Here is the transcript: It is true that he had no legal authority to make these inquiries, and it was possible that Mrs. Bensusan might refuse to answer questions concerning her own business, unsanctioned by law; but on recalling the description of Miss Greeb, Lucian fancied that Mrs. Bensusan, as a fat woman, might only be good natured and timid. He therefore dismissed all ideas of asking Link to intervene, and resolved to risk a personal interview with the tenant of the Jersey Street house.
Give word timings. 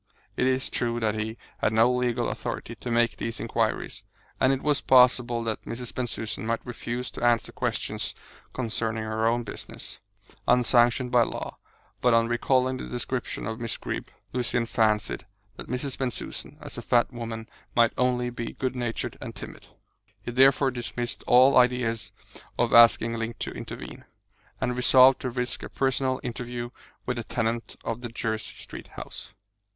It 0.35 0.47
is 0.47 0.67
true 0.67 0.99
that 0.99 1.13
he 1.21 1.37
had 1.59 1.71
no 1.73 1.93
legal 1.93 2.29
authority 2.29 2.73
to 2.73 2.89
make 2.89 3.17
these 3.17 3.39
inquiries, 3.39 4.01
and 4.39 4.51
it 4.51 4.63
was 4.63 4.81
possible 4.81 5.43
that 5.43 5.61
Mrs. 5.61 5.93
Bensusan 5.93 6.43
might 6.47 6.65
refuse 6.65 7.11
to 7.11 7.23
answer 7.23 7.51
questions 7.51 8.15
concerning 8.51 9.03
her 9.03 9.27
own 9.27 9.43
business, 9.43 9.99
unsanctioned 10.47 11.11
by 11.11 11.21
law; 11.21 11.59
but 12.01 12.15
on 12.15 12.27
recalling 12.27 12.77
the 12.77 12.87
description 12.89 13.45
of 13.45 13.59
Miss 13.59 13.77
Greeb, 13.77 14.07
Lucian 14.33 14.65
fancied 14.65 15.27
that 15.57 15.67
Mrs. 15.69 15.99
Bensusan, 15.99 16.57
as 16.59 16.79
a 16.79 16.81
fat 16.81 17.13
woman, 17.13 17.47
might 17.75 17.93
only 17.95 18.31
be 18.31 18.53
good 18.53 18.75
natured 18.75 19.19
and 19.21 19.35
timid. 19.35 19.67
He 20.23 20.31
therefore 20.31 20.71
dismissed 20.71 21.23
all 21.27 21.55
ideas 21.59 22.11
of 22.57 22.73
asking 22.73 23.17
Link 23.19 23.37
to 23.37 23.51
intervene, 23.51 24.05
and 24.59 24.75
resolved 24.75 25.19
to 25.21 25.29
risk 25.29 25.61
a 25.61 25.69
personal 25.69 26.19
interview 26.23 26.71
with 27.05 27.17
the 27.17 27.23
tenant 27.23 27.75
of 27.83 28.01
the 28.01 28.09
Jersey 28.09 28.55
Street 28.55 28.87
house. 28.97 29.35